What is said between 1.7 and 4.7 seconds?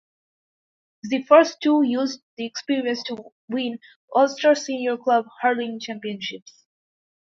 used the experience to win Ulster